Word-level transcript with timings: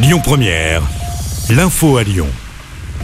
Lyon 0.00 0.20
Première, 0.22 0.80
l'info 1.50 1.96
à 1.96 2.04
Lyon. 2.04 2.28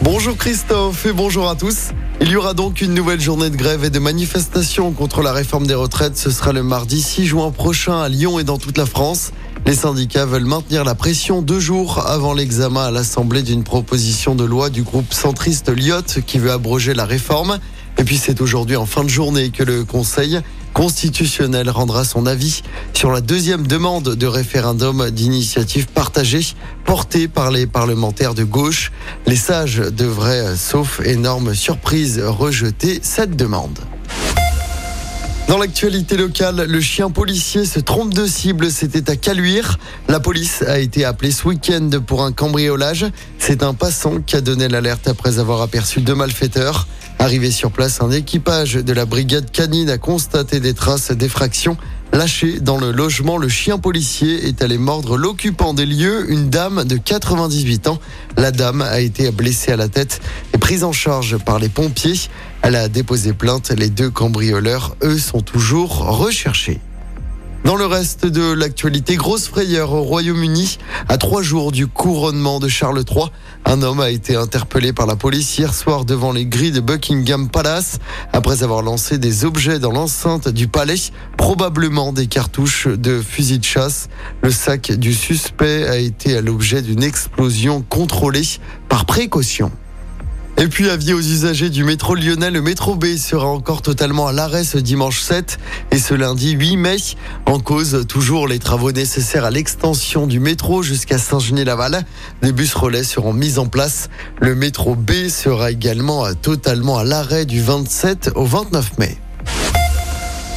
Bonjour 0.01 0.37
Christophe 0.37 1.05
et 1.05 1.11
bonjour 1.11 1.49
à 1.49 1.55
tous. 1.55 1.89
Il 2.21 2.29
y 2.29 2.37
aura 2.37 2.53
donc 2.53 2.79
une 2.79 2.93
nouvelle 2.93 3.19
journée 3.19 3.49
de 3.49 3.57
grève 3.57 3.83
et 3.83 3.89
de 3.89 3.99
manifestation 3.99 4.93
contre 4.93 5.21
la 5.21 5.33
réforme 5.33 5.67
des 5.67 5.73
retraites. 5.73 6.15
Ce 6.15 6.31
sera 6.31 6.53
le 6.53 6.63
mardi 6.63 7.01
6 7.01 7.25
juin 7.25 7.51
prochain 7.51 7.99
à 7.99 8.07
Lyon 8.07 8.39
et 8.39 8.45
dans 8.45 8.57
toute 8.57 8.77
la 8.77 8.85
France. 8.85 9.33
Les 9.65 9.75
syndicats 9.75 10.25
veulent 10.25 10.45
maintenir 10.45 10.85
la 10.85 10.95
pression 10.95 11.41
deux 11.41 11.59
jours 11.59 12.07
avant 12.07 12.33
l'examen 12.33 12.85
à 12.85 12.91
l'Assemblée 12.91 13.43
d'une 13.43 13.65
proposition 13.65 14.33
de 14.33 14.45
loi 14.45 14.69
du 14.69 14.83
groupe 14.83 15.13
centriste 15.13 15.69
Lyot 15.75 16.21
qui 16.25 16.39
veut 16.39 16.51
abroger 16.51 16.93
la 16.93 17.03
réforme. 17.03 17.59
Et 17.97 18.03
puis 18.03 18.17
c'est 18.17 18.41
aujourd'hui 18.41 18.75
en 18.75 18.85
fin 18.85 19.03
de 19.03 19.09
journée 19.09 19.51
que 19.51 19.63
le 19.63 19.83
Conseil 19.85 20.41
constitutionnel 20.73 21.69
rendra 21.69 22.03
son 22.03 22.25
avis 22.25 22.61
sur 22.93 23.09
la 23.11 23.21
deuxième 23.21 23.65
demande 23.65 24.15
de 24.15 24.27
référendum 24.27 25.09
d'initiative 25.09 25.87
partagée 25.87 26.45
portée 26.83 27.29
par 27.29 27.49
les 27.49 27.65
parlementaires 27.65 28.33
de 28.33 28.43
gauche. 28.43 28.91
Les 29.25 29.37
sages 29.37 29.77
devraient, 29.77 30.57
sauf 30.57 30.99
énorme 31.05 31.55
surprise, 31.55 32.21
rejeter 32.21 32.99
cette 33.01 33.37
demande. 33.37 33.79
Dans 35.47 35.59
l'actualité 35.59 36.17
locale, 36.17 36.65
le 36.67 36.81
chien 36.81 37.11
policier 37.11 37.65
se 37.65 37.79
trompe 37.79 38.13
de 38.13 38.25
cible. 38.25 38.71
C'était 38.71 39.09
à 39.11 39.15
Caluire. 39.15 39.77
La 40.09 40.19
police 40.19 40.63
a 40.63 40.79
été 40.79 41.05
appelée 41.05 41.31
ce 41.31 41.47
week-end 41.47 41.89
pour 42.05 42.23
un 42.23 42.31
cambriolage. 42.31 43.05
C'est 43.37 43.61
un 43.61 43.75
passant 43.75 44.21
qui 44.25 44.35
a 44.35 44.41
donné 44.41 44.67
l'alerte 44.67 45.07
après 45.07 45.37
avoir 45.37 45.61
aperçu 45.61 46.01
deux 46.01 46.15
malfaiteurs. 46.15 46.87
Arrivé 47.19 47.49
sur 47.49 47.71
place, 47.71 48.01
un 48.01 48.11
équipage 48.11 48.75
de 48.75 48.93
la 48.93 49.05
brigade 49.05 49.49
canine 49.51 49.89
a 49.89 49.97
constaté 49.97 50.59
des 50.59 50.73
traces 50.73 51.11
d'effraction. 51.11 51.77
Lâché 52.13 52.59
dans 52.59 52.77
le 52.77 52.91
logement, 52.91 53.37
le 53.37 53.49
chien 53.49 53.77
policier 53.77 54.47
est 54.47 54.61
allé 54.61 54.77
mordre 54.77 55.17
l'occupant 55.17 55.73
des 55.73 55.85
lieux, 55.85 56.31
une 56.31 56.49
dame 56.49 56.83
de 56.85 56.97
98 56.97 57.87
ans. 57.87 57.99
La 58.37 58.51
dame 58.51 58.81
a 58.81 58.99
été 58.99 59.31
blessée 59.31 59.71
à 59.71 59.75
la 59.75 59.89
tête 59.89 60.21
et 60.53 60.57
prise 60.57 60.83
en 60.83 60.91
charge 60.91 61.37
par 61.37 61.59
les 61.59 61.69
pompiers. 61.69 62.19
Elle 62.61 62.75
a 62.75 62.89
déposé 62.89 63.33
plainte. 63.33 63.71
Les 63.71 63.89
deux 63.89 64.09
cambrioleurs, 64.09 64.95
eux, 65.03 65.17
sont 65.17 65.41
toujours 65.41 65.97
recherchés. 65.97 66.79
Dans 67.65 67.75
le 67.75 67.87
reste 67.87 68.27
de 68.27 68.53
l'actualité, 68.53 69.15
grosse 69.15 69.47
frayeur 69.47 69.91
au 69.91 70.03
Royaume-Uni. 70.03 70.77
À 71.09 71.17
trois 71.17 71.41
jours 71.41 71.71
du 71.71 71.87
couronnement 71.87 72.59
de 72.59 72.67
Charles 72.67 73.03
III, 73.09 73.31
un 73.65 73.81
homme 73.81 74.01
a 74.01 74.11
été 74.11 74.35
interpellé 74.35 74.93
par 74.93 75.07
la 75.07 75.15
police 75.15 75.57
hier 75.57 75.73
soir 75.73 76.05
devant 76.05 76.31
les 76.31 76.45
grilles 76.45 76.71
de 76.71 76.79
Buckingham 76.79 77.49
Palace 77.49 77.97
après 78.33 78.61
avoir 78.61 78.83
lancé 78.83 79.17
des 79.17 79.45
objets 79.45 79.79
dans 79.79 79.91
l'enceinte 79.91 80.47
du 80.47 80.67
palais, 80.67 80.93
probablement 81.37 82.13
des 82.13 82.27
cartouches 82.27 82.87
de 82.87 83.19
fusil 83.19 83.57
de 83.57 83.63
chasse. 83.63 84.09
Le 84.43 84.51
sac 84.51 84.91
du 84.91 85.15
suspect 85.15 85.87
a 85.87 85.97
été 85.97 86.37
à 86.37 86.41
l'objet 86.41 86.83
d'une 86.83 87.01
explosion 87.01 87.81
contrôlée 87.81 88.45
par 88.89 89.07
précaution. 89.07 89.71
Et 90.57 90.67
puis 90.67 90.89
avis 90.89 91.11
aux 91.11 91.19
usagers 91.19 91.69
du 91.69 91.83
métro 91.83 92.15
lyonnais, 92.15 92.49
le 92.49 92.61
métro 92.61 92.95
B 92.95 93.17
sera 93.17 93.45
encore 93.45 93.81
totalement 93.81 94.27
à 94.27 94.31
l'arrêt 94.31 94.63
ce 94.63 94.77
dimanche 94.77 95.19
7 95.19 95.57
et 95.91 95.99
ce 95.99 96.13
lundi 96.13 96.51
8 96.51 96.77
mai. 96.77 96.95
En 97.45 97.59
cause, 97.59 98.05
toujours 98.07 98.47
les 98.47 98.57
travaux 98.57 98.93
nécessaires 98.93 99.43
à 99.43 99.51
l'extension 99.51 100.27
du 100.27 100.39
métro 100.39 100.81
jusqu'à 100.81 101.17
Saint-Genis-Laval. 101.17 102.05
Des 102.41 102.53
bus 102.53 102.73
relais 102.73 103.03
seront 103.03 103.33
mis 103.33 103.59
en 103.59 103.65
place. 103.65 104.09
Le 104.39 104.55
métro 104.55 104.95
B 104.95 105.27
sera 105.27 105.71
également 105.71 106.33
totalement 106.35 106.97
à 106.97 107.03
l'arrêt 107.03 107.45
du 107.45 107.61
27 107.61 108.31
au 108.35 108.45
29 108.45 108.97
mai. 108.97 109.17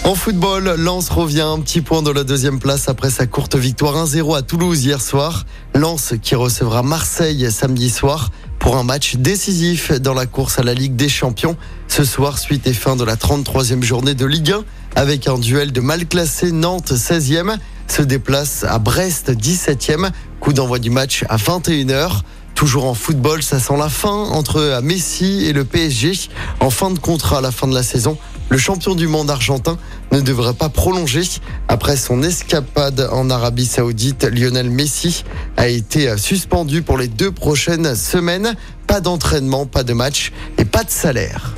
En 0.04 0.14
football, 0.14 0.76
Lens 0.78 1.10
revient 1.10 1.42
un 1.42 1.58
petit 1.58 1.82
point 1.82 2.02
dans 2.02 2.14
la 2.14 2.24
deuxième 2.24 2.60
place 2.60 2.88
après 2.88 3.10
sa 3.10 3.26
courte 3.26 3.56
victoire 3.56 4.06
1-0 4.06 4.38
à 4.38 4.42
Toulouse 4.42 4.84
hier 4.84 5.02
soir. 5.02 5.44
Lens 5.74 6.14
qui 6.22 6.34
recevra 6.36 6.82
Marseille 6.82 7.50
samedi 7.50 7.90
soir 7.90 8.30
pour 8.58 8.76
un 8.76 8.82
match 8.82 9.16
décisif 9.16 9.92
dans 9.92 10.14
la 10.14 10.26
course 10.26 10.58
à 10.58 10.62
la 10.62 10.74
Ligue 10.74 10.96
des 10.96 11.08
Champions. 11.08 11.56
Ce 11.86 12.04
soir, 12.04 12.38
suite 12.38 12.66
et 12.66 12.72
fin 12.72 12.96
de 12.96 13.04
la 13.04 13.16
33e 13.16 13.82
journée 13.82 14.14
de 14.14 14.26
Ligue 14.26 14.52
1 14.52 14.64
avec 14.96 15.28
un 15.28 15.38
duel 15.38 15.72
de 15.72 15.80
mal 15.80 16.06
classé 16.06 16.52
Nantes 16.52 16.92
16e 16.92 17.56
se 17.86 18.02
déplace 18.02 18.64
à 18.64 18.78
Brest 18.78 19.30
17e. 19.30 20.10
Coup 20.40 20.52
d'envoi 20.52 20.78
du 20.78 20.90
match 20.90 21.24
à 21.28 21.36
21h. 21.36 22.22
Toujours 22.58 22.86
en 22.86 22.94
football, 22.94 23.40
ça 23.44 23.60
sent 23.60 23.76
la 23.78 23.88
fin 23.88 24.10
entre 24.10 24.80
Messi 24.82 25.44
et 25.46 25.52
le 25.52 25.64
PSG. 25.64 26.28
En 26.58 26.70
fin 26.70 26.90
de 26.90 26.98
contrat 26.98 27.38
à 27.38 27.40
la 27.40 27.52
fin 27.52 27.68
de 27.68 27.72
la 27.72 27.84
saison, 27.84 28.18
le 28.48 28.58
champion 28.58 28.96
du 28.96 29.06
monde 29.06 29.30
argentin 29.30 29.78
ne 30.10 30.20
devrait 30.20 30.54
pas 30.54 30.68
prolonger. 30.68 31.22
Après 31.68 31.96
son 31.96 32.20
escapade 32.24 33.08
en 33.12 33.30
Arabie 33.30 33.64
Saoudite, 33.64 34.24
Lionel 34.24 34.70
Messi 34.70 35.22
a 35.56 35.68
été 35.68 36.18
suspendu 36.18 36.82
pour 36.82 36.98
les 36.98 37.06
deux 37.06 37.30
prochaines 37.30 37.94
semaines. 37.94 38.56
Pas 38.88 39.00
d'entraînement, 39.00 39.64
pas 39.64 39.84
de 39.84 39.92
match 39.92 40.32
et 40.58 40.64
pas 40.64 40.82
de 40.82 40.90
salaire. 40.90 41.54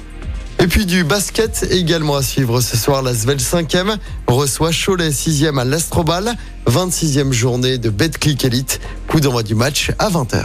Et 0.59 0.67
puis 0.67 0.85
du 0.85 1.03
basket 1.03 1.67
également 1.71 2.17
à 2.17 2.23
suivre 2.23 2.61
ce 2.61 2.77
soir. 2.77 3.01
La 3.01 3.15
Svel 3.15 3.39
5e 3.39 3.97
reçoit 4.27 4.71
Cholet 4.71 5.09
6e 5.09 5.59
à 5.59 5.65
l'Astrobal. 5.65 6.35
26e 6.67 7.33
journée 7.33 7.79
de 7.79 7.89
Betclic 7.89 8.45
Elite. 8.45 8.81
Coup 9.09 9.21
d'envoi 9.21 9.43
du 9.43 9.55
match 9.55 9.93
à 9.99 10.11
20h. 10.11 10.45